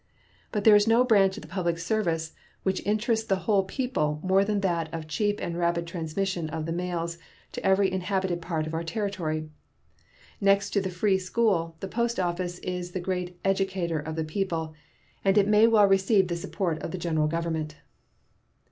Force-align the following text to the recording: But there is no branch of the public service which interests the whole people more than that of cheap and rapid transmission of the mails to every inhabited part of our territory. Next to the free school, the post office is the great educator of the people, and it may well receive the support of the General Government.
But 0.51 0.63
there 0.63 0.75
is 0.75 0.87
no 0.87 1.03
branch 1.03 1.37
of 1.37 1.43
the 1.43 1.47
public 1.47 1.77
service 1.77 2.33
which 2.63 2.81
interests 2.87 3.27
the 3.27 3.35
whole 3.45 3.63
people 3.63 4.19
more 4.23 4.43
than 4.43 4.61
that 4.61 4.91
of 4.91 5.07
cheap 5.07 5.39
and 5.39 5.55
rapid 5.55 5.85
transmission 5.85 6.49
of 6.49 6.65
the 6.65 6.71
mails 6.71 7.19
to 7.51 7.63
every 7.63 7.91
inhabited 7.91 8.41
part 8.41 8.65
of 8.65 8.73
our 8.73 8.83
territory. 8.83 9.51
Next 10.41 10.71
to 10.71 10.81
the 10.81 10.89
free 10.89 11.19
school, 11.19 11.75
the 11.81 11.87
post 11.87 12.19
office 12.19 12.57
is 12.65 12.93
the 12.93 12.99
great 12.99 13.39
educator 13.45 13.99
of 13.99 14.15
the 14.15 14.25
people, 14.25 14.73
and 15.23 15.37
it 15.37 15.47
may 15.47 15.67
well 15.67 15.85
receive 15.85 16.29
the 16.29 16.35
support 16.35 16.81
of 16.81 16.89
the 16.89 16.97
General 16.97 17.27
Government. 17.27 17.75